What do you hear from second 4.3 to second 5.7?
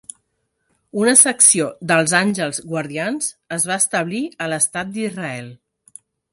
a l'estat d'Israel.